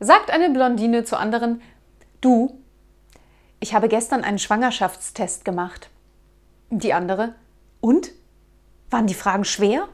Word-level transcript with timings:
sagt 0.00 0.30
eine 0.30 0.50
Blondine 0.50 1.04
zur 1.04 1.20
anderen, 1.20 1.62
du, 2.20 2.58
ich 3.60 3.74
habe 3.74 3.88
gestern 3.88 4.24
einen 4.24 4.38
Schwangerschaftstest 4.38 5.44
gemacht. 5.44 5.90
Die 6.70 6.92
andere, 6.92 7.34
und? 7.80 8.10
Waren 8.90 9.06
die 9.06 9.14
Fragen 9.14 9.44
schwer? 9.44 9.88